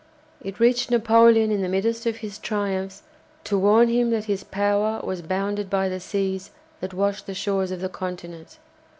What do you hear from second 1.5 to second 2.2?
in the midst of